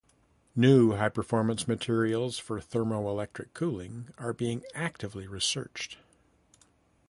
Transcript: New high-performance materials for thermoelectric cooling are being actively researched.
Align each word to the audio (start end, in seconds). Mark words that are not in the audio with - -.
New 0.55 0.93
high-performance 0.93 1.67
materials 1.67 2.39
for 2.39 2.59
thermoelectric 2.59 3.53
cooling 3.53 4.11
are 4.17 4.33
being 4.33 4.63
actively 4.73 5.27
researched. 5.27 5.97